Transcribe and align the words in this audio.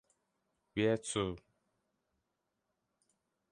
Where 0.73 0.97
to? 0.97 1.37